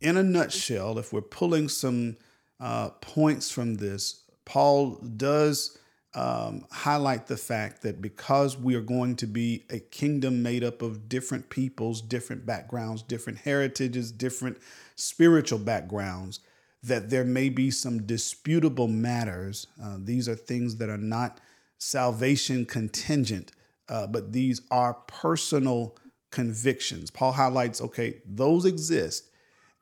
[0.00, 2.16] in a nutshell, if we're pulling some
[2.58, 5.78] uh, points from this, Paul does
[6.14, 10.82] um, highlight the fact that because we are going to be a kingdom made up
[10.82, 14.58] of different peoples, different backgrounds, different heritages, different
[14.96, 16.40] spiritual backgrounds,
[16.82, 19.66] that there may be some disputable matters.
[19.82, 21.38] Uh, these are things that are not
[21.80, 23.50] salvation contingent,
[23.88, 25.96] uh, but these are personal
[26.30, 27.10] convictions.
[27.10, 29.30] Paul highlights, okay, those exist.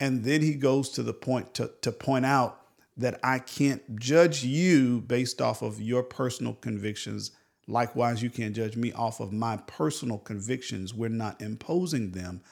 [0.01, 2.63] And then he goes to the point to, to point out
[2.97, 7.33] that I can't judge you based off of your personal convictions.
[7.67, 10.95] Likewise, you can't judge me off of my personal convictions.
[10.95, 12.43] We're not imposing them.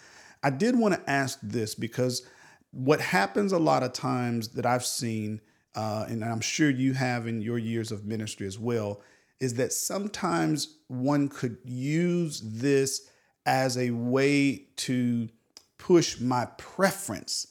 [0.42, 2.26] I did want to ask this because
[2.72, 5.40] what happens a lot of times that I've seen,
[5.74, 9.02] uh, and I'm sure you have in your years of ministry as well,
[9.40, 13.08] is that sometimes one could use this
[13.44, 15.28] as a way to
[15.78, 17.48] push my preference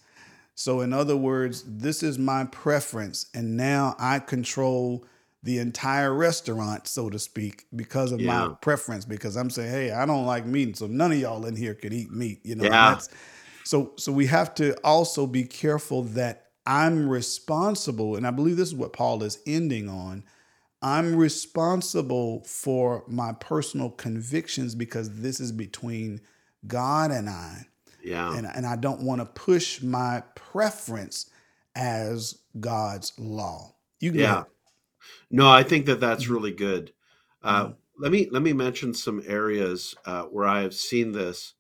[0.56, 5.06] so, in other words, this is my preference, and now I control
[5.44, 8.48] the entire restaurant, so to speak, because of yeah.
[8.48, 9.04] my preference.
[9.04, 11.94] Because I'm saying, hey, I don't like meat, so none of y'all in here could
[11.94, 12.40] eat meat.
[12.44, 13.00] You know, yeah.
[13.66, 18.70] so so we have to also be careful that I'm responsible, and I believe this
[18.70, 20.24] is what Paul is ending on.
[20.86, 26.22] I'm responsible for my personal convictions because this is between
[26.68, 27.66] God and I.
[28.04, 28.38] Yeah.
[28.38, 31.32] And, and I don't want to push my preference
[31.76, 33.74] as God's law.
[34.00, 34.44] You yeah.
[35.32, 36.94] No, I think that that's really good.
[37.42, 37.74] Uh, mm-hmm.
[37.98, 41.56] Let me let me mention some areas uh, where I have seen this.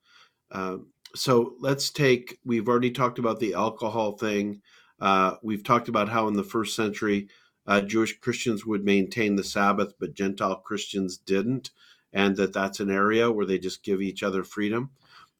[0.51, 0.77] Uh,
[1.15, 2.37] so let's take.
[2.45, 4.61] We've already talked about the alcohol thing.
[4.99, 7.27] Uh, we've talked about how in the first century
[7.67, 11.71] uh, Jewish Christians would maintain the Sabbath, but Gentile Christians didn't,
[12.13, 14.91] and that that's an area where they just give each other freedom.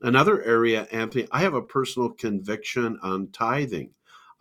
[0.02, 3.92] Another area, Anthony, I have a personal conviction on tithing.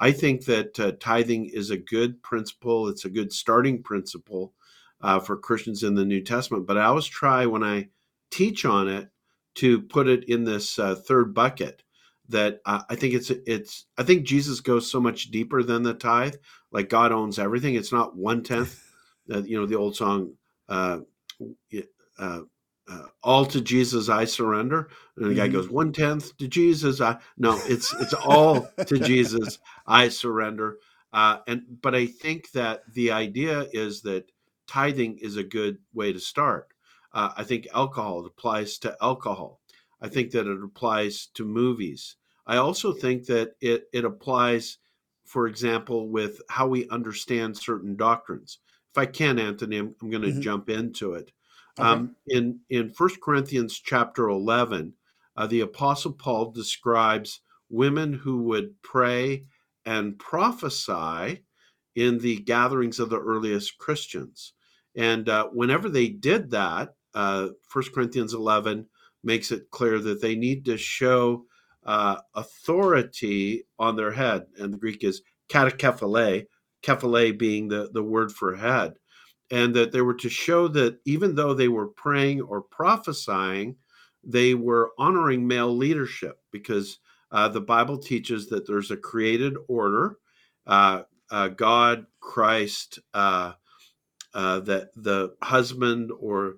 [0.01, 2.88] I think that uh, tithing is a good principle.
[2.88, 4.53] It's a good starting principle
[5.01, 6.66] uh, for Christians in the New Testament.
[6.66, 7.90] But I always try when I
[8.31, 9.09] teach on it
[9.57, 11.84] to put it in this uh, third bucket.
[12.30, 16.37] That I think it's it's I think Jesus goes so much deeper than the tithe.
[16.72, 17.74] Like God owns everything.
[17.74, 18.80] It's not one tenth.
[19.32, 20.34] Uh, you know the old song.
[20.68, 20.98] Uh,
[22.18, 22.40] uh,
[22.87, 24.90] uh, all to Jesus I surrender.
[25.16, 25.54] And the guy mm-hmm.
[25.54, 27.00] goes one tenth to Jesus.
[27.00, 30.76] I no, it's it's all to Jesus I surrender.
[31.12, 34.30] Uh, and but I think that the idea is that
[34.66, 36.68] tithing is a good way to start.
[37.12, 39.60] Uh, I think alcohol applies to alcohol.
[40.05, 42.17] I think that it applies to movies.
[42.47, 44.77] I also think that it it applies,
[45.25, 48.59] for example, with how we understand certain doctrines.
[48.93, 50.43] If I can, Anthony, I'm, I'm going to mm-hmm.
[50.43, 51.33] jump into it.
[51.81, 51.88] Okay.
[51.88, 54.93] Um, in in First Corinthians chapter eleven,
[55.38, 57.40] uh, the Apostle Paul describes
[57.71, 59.47] women who would pray
[59.87, 61.45] and prophesy
[61.95, 64.53] in the gatherings of the earliest Christians.
[64.95, 68.87] And uh, whenever they did that, uh, 1 Corinthians 11
[69.24, 71.46] makes it clear that they need to show
[71.84, 74.46] uh, authority on their head.
[74.58, 76.46] And the Greek is katakephale,
[76.82, 78.94] kephale being the, the word for head.
[79.50, 83.76] And that they were to show that even though they were praying or prophesying,
[84.24, 86.98] they were honoring male leadership because
[87.30, 90.18] uh, the Bible teaches that there's a created order.
[90.66, 93.52] Uh, uh, God, Christ, uh,
[94.32, 96.56] uh, that the husband or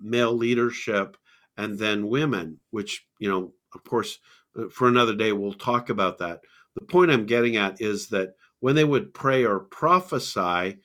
[0.00, 1.16] male leadership,
[1.56, 4.18] and then women, which, you know, of course,
[4.58, 6.40] uh, for another day, we'll talk about that.
[6.74, 10.78] The point I'm getting at is that when they would pray or prophesy,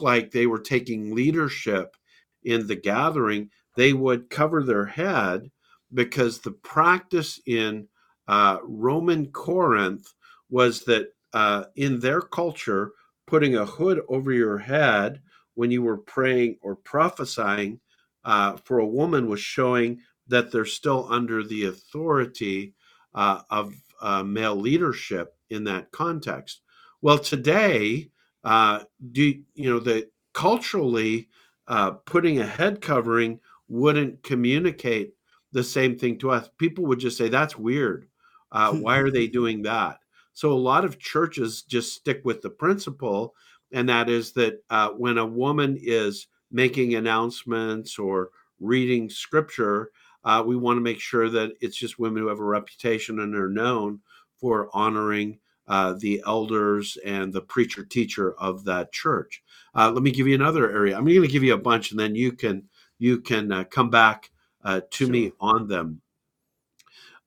[0.00, 1.96] like they were taking leadership
[2.42, 5.50] in the gathering, they would cover their head
[5.92, 7.88] because the practice in
[8.28, 10.12] uh, Roman Corinth
[10.50, 12.92] was that uh, in their culture,
[13.26, 15.20] putting a hood over your head
[15.54, 17.80] when you were praying or prophesying
[18.24, 22.74] uh, for a woman was showing that they're still under the authority
[23.14, 26.60] uh, of uh, male leadership in that context.
[27.02, 28.10] Well, today,
[28.42, 29.22] uh, do
[29.54, 31.28] you know that culturally
[31.68, 35.14] uh, putting a head covering wouldn't communicate
[35.52, 36.48] the same thing to us?
[36.58, 38.08] People would just say that's weird.
[38.52, 39.98] Uh, why are they doing that?
[40.32, 43.34] So a lot of churches just stick with the principle,
[43.72, 49.90] and that is that uh, when a woman is making announcements or reading scripture,
[50.24, 53.34] uh, we want to make sure that it's just women who have a reputation and
[53.34, 54.00] are known
[54.38, 59.42] for honoring uh, the elders and the preacher teacher of that church.
[59.74, 60.96] Uh, let me give you another area.
[60.96, 62.64] I'm going to give you a bunch, and then you can
[62.98, 64.30] you can uh, come back
[64.62, 65.12] uh, to sure.
[65.12, 66.00] me on them.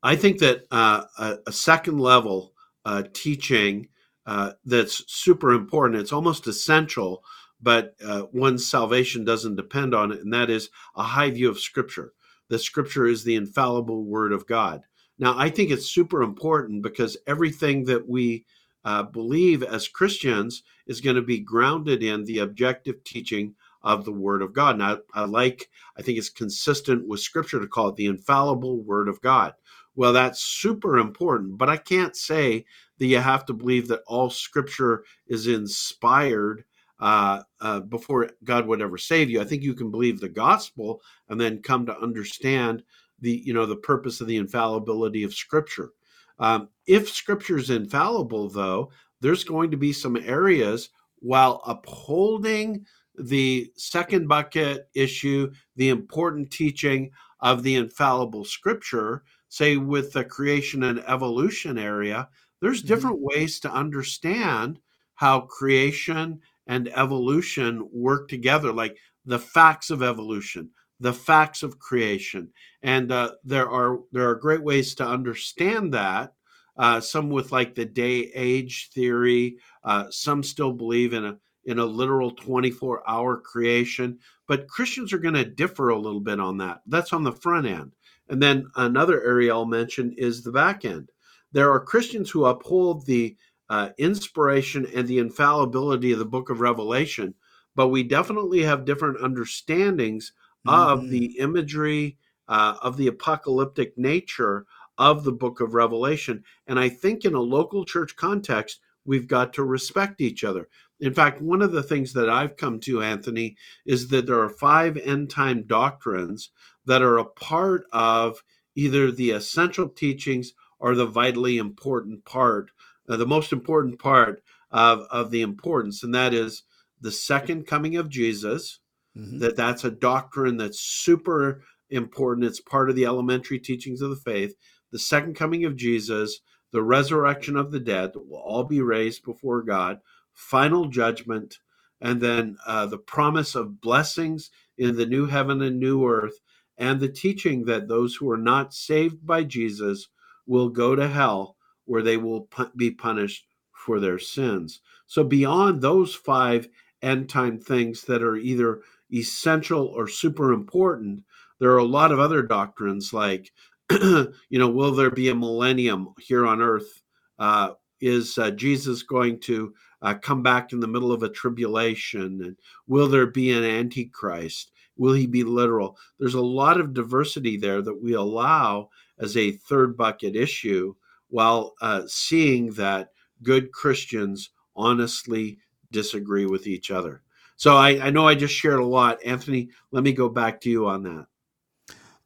[0.04, 2.54] I think that uh, a, a, second level
[2.86, 3.90] uh, teaching
[4.26, 6.00] uh, that's super important.
[6.00, 7.24] It's almost essential,
[7.62, 11.60] but uh, one's salvation doesn't depend on it, and that is a high view of
[11.60, 12.14] Scripture.
[12.50, 14.82] The Scripture is the infallible Word of God.
[15.20, 18.46] Now, I think it's super important because everything that we
[18.86, 24.12] uh, believe as Christians is going to be grounded in the objective teaching of the
[24.12, 24.78] Word of God.
[24.78, 29.08] Now, I like, I think it's consistent with Scripture to call it the infallible Word
[29.08, 29.54] of God.
[29.98, 32.66] Well, that's super important, but I can't say
[33.00, 36.64] that you have to believe that all scripture is inspired
[37.00, 39.42] uh, uh, before God would ever save you.
[39.42, 42.84] I think you can believe the gospel and then come to understand
[43.20, 45.92] the you know the purpose of the infallibility of scripture.
[46.40, 52.86] Um, if scripture is infallible, though, there's going to be some areas while upholding
[53.18, 60.84] the second bucket issue, the important teaching of the infallible scripture, say with the creation
[60.84, 62.30] and evolution area,
[62.62, 62.88] there's mm-hmm.
[62.88, 63.40] different mm-hmm.
[63.40, 64.80] ways to understand
[65.16, 72.50] how creation and evolution work together, like the facts of evolution, the facts of creation,
[72.82, 76.34] and uh, there are there are great ways to understand that.
[76.78, 79.58] Uh, some with like the day age theory.
[79.84, 85.18] Uh, some still believe in a in a literal 24 hour creation, but Christians are
[85.18, 86.82] going to differ a little bit on that.
[86.88, 87.92] That's on the front end.
[88.30, 91.10] And then another area I'll mention is the back end.
[91.52, 93.36] There are Christians who uphold the
[93.70, 97.34] uh, inspiration and the infallibility of the book of Revelation,
[97.76, 100.32] but we definitely have different understandings
[100.66, 100.70] mm-hmm.
[100.70, 104.66] of the imagery, uh, of the apocalyptic nature
[104.98, 106.44] of the book of Revelation.
[106.66, 110.68] And I think in a local church context, we've got to respect each other.
[111.00, 114.50] In fact, one of the things that I've come to, Anthony, is that there are
[114.50, 116.50] five end time doctrines
[116.86, 118.44] that are a part of
[118.76, 122.72] either the essential teachings or the vitally important part,
[123.16, 126.64] the most important part of, of the importance, and that is
[127.00, 128.80] the second coming of Jesus.
[129.18, 129.40] Mm-hmm.
[129.40, 132.46] That that's a doctrine that's super important.
[132.46, 134.54] It's part of the elementary teachings of the faith.
[134.92, 136.40] The second coming of Jesus,
[136.72, 140.00] the resurrection of the dead, will all be raised before God,
[140.34, 141.58] final judgment,
[142.00, 146.40] and then uh, the promise of blessings in the new heaven and new earth
[146.78, 150.08] and the teaching that those who are not saved by Jesus
[150.46, 151.57] will go to hell
[151.88, 154.82] where they will be punished for their sins.
[155.08, 156.68] So, beyond those five
[157.02, 158.82] end time things that are either
[159.12, 161.24] essential or super important,
[161.60, 163.52] there are a lot of other doctrines like,
[163.92, 167.02] you know, will there be a millennium here on earth?
[167.40, 172.42] Uh, is uh, Jesus going to uh, come back in the middle of a tribulation?
[172.44, 172.58] And
[172.88, 174.72] will there be an antichrist?
[174.98, 175.98] Will he be literal?
[176.20, 180.96] There's a lot of diversity there that we allow as a third bucket issue
[181.30, 183.12] while uh, seeing that
[183.44, 185.60] good Christians honestly
[185.92, 187.22] disagree with each other.
[187.56, 189.20] So I, I know I just shared a lot.
[189.26, 191.26] Anthony, let me go back to you on that.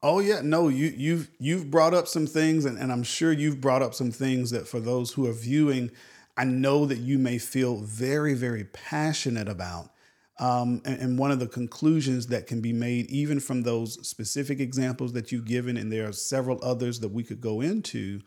[0.03, 3.61] Oh yeah, no, you you've you've brought up some things, and, and I'm sure you've
[3.61, 5.91] brought up some things that for those who are viewing,
[6.35, 9.89] I know that you may feel very, very passionate about.
[10.39, 14.59] Um, and, and, one of the conclusions that can be made, even from those specific
[14.59, 18.21] examples that you've given, and there are several others that we could go into,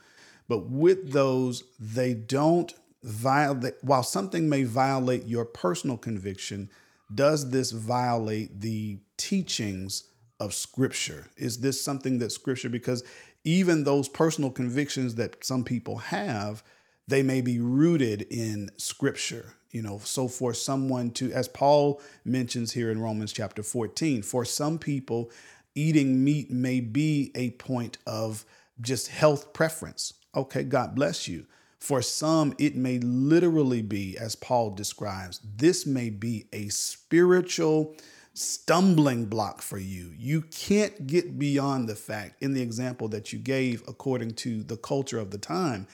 [0.48, 2.72] but with those, they don't
[3.02, 6.70] violate, while something may violate your personal conviction,
[7.14, 10.04] does this violate the teachings
[10.40, 11.26] of Scripture?
[11.36, 13.04] Is this something that Scripture, because
[13.44, 16.62] even those personal convictions that some people have,
[17.06, 22.72] they may be rooted in Scripture you know so for someone to as paul mentions
[22.72, 25.30] here in romans chapter 14 for some people
[25.74, 28.44] eating meat may be a point of
[28.80, 31.46] just health preference okay god bless you
[31.78, 37.94] for some it may literally be as paul describes this may be a spiritual
[38.32, 43.38] stumbling block for you you can't get beyond the fact in the example that you
[43.38, 45.86] gave according to the culture of the time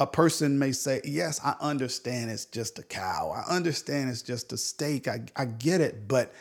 [0.00, 3.32] a person may say, Yes, I understand it's just a cow.
[3.36, 5.06] I understand it's just a steak.
[5.06, 6.08] I, I get it.
[6.08, 6.32] But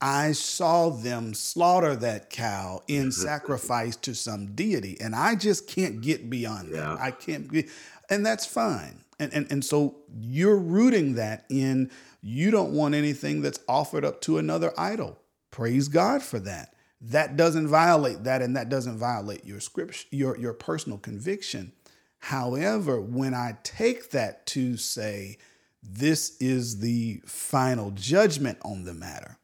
[0.00, 4.96] I saw them slaughter that cow in sacrifice to some deity.
[5.00, 6.76] And I just can't get beyond yeah.
[6.76, 7.00] that.
[7.00, 7.66] I can't be,
[8.08, 9.02] and that's fine.
[9.18, 11.90] And, and, and so you're rooting that in
[12.22, 15.18] you don't want anything that's offered up to another idol.
[15.50, 16.74] Praise God for that.
[17.00, 21.72] That doesn't violate that, and that doesn't violate your script, your, your personal conviction.
[22.18, 25.38] However, when I take that to say,
[25.82, 29.37] this is the final judgment on the matter,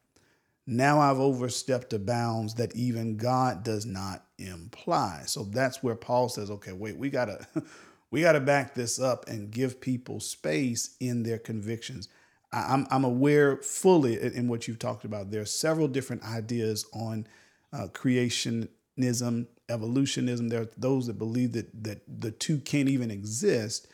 [0.67, 5.23] now I've overstepped the bounds that even God does not imply.
[5.25, 7.45] So that's where Paul says, okay, wait, we gotta
[8.11, 12.09] we gotta back this up and give people space in their convictions.
[12.51, 15.29] I'm, I'm aware fully in what you've talked about.
[15.29, 17.27] There are several different ideas on
[17.73, 20.49] uh, creationism evolutionism.
[20.49, 23.87] There are those that believe that that the two can't even exist.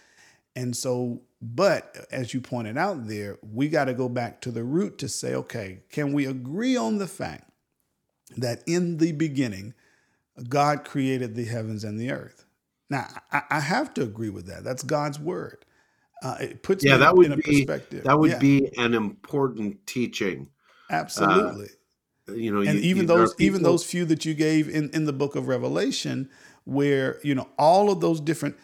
[0.56, 4.64] And so, but as you pointed out there, we got to go back to the
[4.64, 7.50] root to say, okay, can we agree on the fact
[8.38, 9.74] that in the beginning,
[10.48, 12.46] God created the heavens and the earth?
[12.92, 14.64] Now, I, I have to agree with that.
[14.64, 15.66] That's God's word.
[16.24, 18.38] Uh, it puts yeah, that would be, That would yeah.
[18.38, 20.50] be an important teaching.
[20.92, 21.70] Absolutely.
[22.30, 23.46] Uh, you know, and you, even you, those people...
[23.46, 26.30] even those few that you gave in in the book of Revelation,
[26.66, 28.56] where you know all of those different,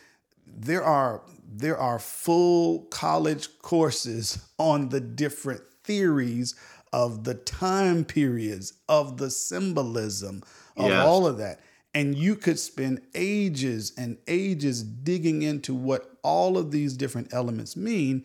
[0.46, 6.56] there are there are full college courses on the different theories
[6.94, 10.44] of the time periods of the symbolism
[10.76, 11.06] of yes.
[11.06, 11.60] all of that
[11.94, 17.76] and you could spend ages and ages digging into what all of these different elements
[17.76, 18.24] mean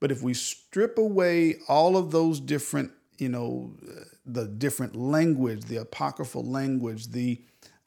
[0.00, 3.72] but if we strip away all of those different you know
[4.26, 7.40] the different language, the apocryphal language, the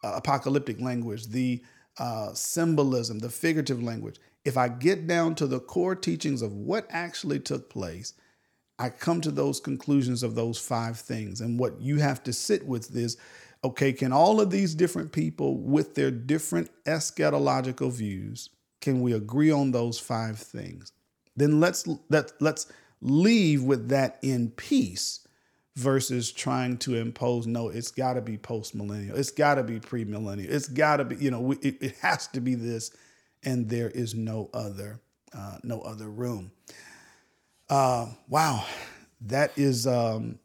[0.03, 1.63] uh, apocalyptic language, the
[1.97, 4.17] uh, symbolism, the figurative language.
[4.45, 8.13] If I get down to the core teachings of what actually took place,
[8.77, 11.41] I come to those conclusions of those five things.
[11.41, 13.17] And what you have to sit with is
[13.63, 19.49] okay, can all of these different people with their different eschatological views, can we agree
[19.49, 20.91] on those five things?
[21.35, 22.67] Then let's let, let's
[23.01, 25.25] leave with that in peace
[25.75, 29.77] versus trying to impose no it's got to be post millennial it's got to be
[29.77, 32.91] pre millennial it's got to be you know it, it, has to be this
[33.45, 34.99] and there is no other
[35.33, 36.51] uh, no other room.
[37.69, 38.65] Uh, wow.
[39.21, 40.39] That is um,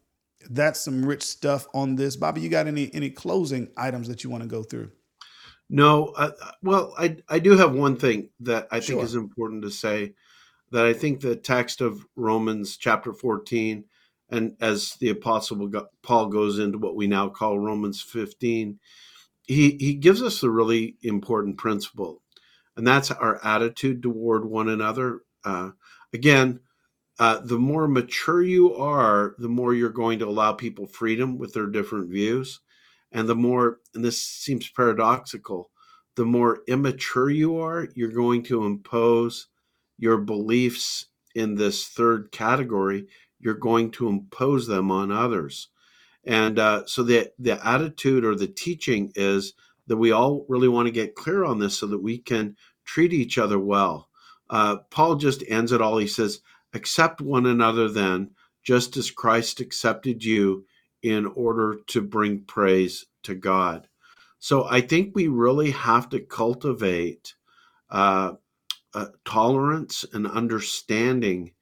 [0.49, 2.17] that's some rich stuff on this.
[2.17, 4.91] Bobby you got any any closing items that you want to go through?
[5.69, 6.33] No uh,
[6.63, 10.15] well i i do have one thing that i think is important to say
[10.73, 13.85] that i think the text of romans chapter 14
[14.31, 15.71] and as the apostle
[16.03, 18.81] paul goes into what we now call romans 15
[19.47, 22.21] he he gives us a really important principle
[22.77, 25.21] and that's our attitude toward one another.
[25.45, 25.71] Uh,
[26.13, 26.61] again
[27.19, 31.53] uh, the more mature you are the more you're going to allow people freedom with
[31.55, 32.61] their different views.
[33.13, 35.71] And the more and this seems paradoxical
[36.17, 39.49] the more immature you are you're going to impose
[39.99, 43.07] your beliefs in this third category.
[43.39, 45.69] You're going to impose them on others.
[46.25, 49.55] And uh, so the the attitude or the teaching is
[49.91, 53.13] that we all really want to get clear on this so that we can treat
[53.13, 54.09] each other well.
[54.51, 55.99] Uh, Paul just ends it all.
[55.99, 56.41] He says,
[56.75, 58.33] "Accept one another then,
[58.65, 60.67] just as Christ accepted you
[61.03, 63.89] in order to bring praise to God.
[64.39, 67.35] So I think we really have to cultivate
[67.91, 68.35] uh,
[68.95, 71.53] uh, tolerance and understanding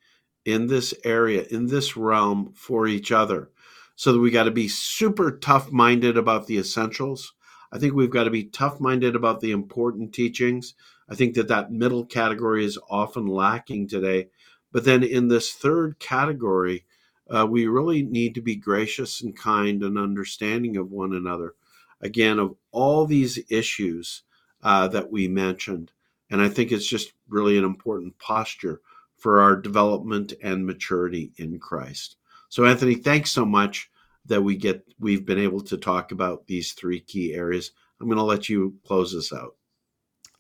[0.45, 3.51] in this area, in this realm for each other.
[3.97, 7.35] So that we got to be super tough minded about the essentials.
[7.73, 10.75] I think we've got to be tough minded about the important teachings.
[11.09, 14.29] I think that that middle category is often lacking today.
[14.73, 16.85] But then in this third category,
[17.29, 21.55] uh, we really need to be gracious and kind and understanding of one another.
[22.01, 24.23] Again, of all these issues
[24.63, 25.93] uh, that we mentioned.
[26.31, 28.81] And I think it's just really an important posture
[29.17, 32.17] for our development and maturity in Christ.
[32.49, 33.91] So, Anthony, thanks so much
[34.29, 37.73] that we get we've been able to talk about these three key areas.
[38.01, 39.57] I'm going to let you close this out.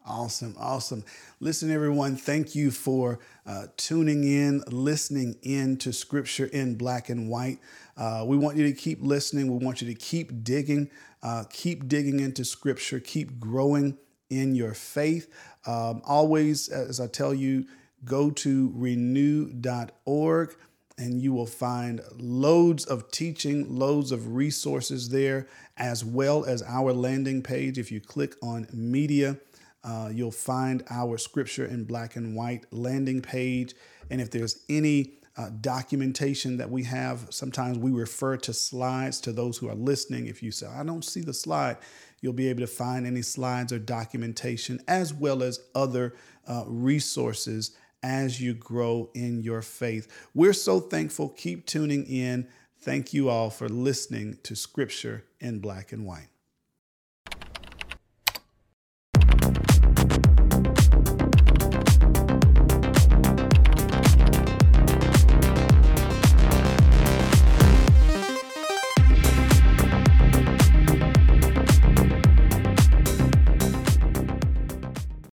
[0.06, 1.04] Awesome, awesome.
[1.38, 7.28] Listen, everyone, thank you for uh, tuning in, listening in to scripture in black and
[7.28, 7.58] white.
[7.94, 9.52] Uh, we want you to keep listening.
[9.52, 10.90] We want you to keep digging,
[11.22, 13.98] uh, keep digging into scripture, keep growing
[14.30, 15.28] in your faith.
[15.66, 17.66] Um, always, as I tell you,
[18.04, 20.56] go to renew.org
[20.98, 25.46] and you will find loads of teaching, loads of resources there,
[25.76, 27.78] as well as our landing page.
[27.78, 29.38] If you click on media,
[29.84, 33.74] uh, you'll find our scripture in black and white landing page.
[34.10, 39.32] And if there's any uh, documentation that we have, sometimes we refer to slides to
[39.32, 40.26] those who are listening.
[40.26, 41.76] If you say, I don't see the slide,
[42.20, 46.16] you'll be able to find any slides or documentation as well as other
[46.48, 50.08] uh, resources as you grow in your faith.
[50.34, 51.30] We're so thankful.
[51.30, 52.48] Keep tuning in.
[52.80, 56.28] Thank you all for listening to Scripture in Black and White.